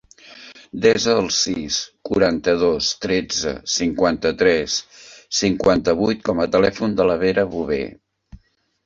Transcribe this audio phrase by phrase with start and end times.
[0.83, 1.75] Desa el sis,
[2.09, 4.79] quaranta-dos, tretze, cinquanta-tres,
[5.41, 7.79] cinquanta-vuit com a telèfon de la Vera Bover.